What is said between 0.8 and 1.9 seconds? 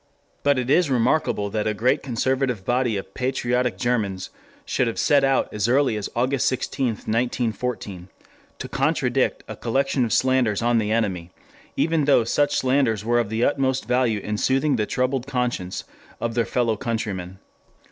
remarkable that a